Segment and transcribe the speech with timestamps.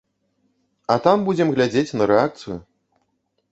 [0.93, 2.57] А там будзем глядзець на рэакцыю.